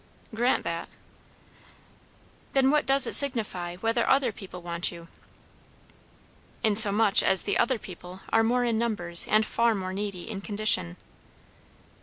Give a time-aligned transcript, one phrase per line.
[0.33, 0.89] "Grant that."
[2.53, 5.09] "Then what does it signify, whether other people want you?"
[6.63, 10.97] "Insomuch as the 'other people' are more in numbers and far more needy in condition."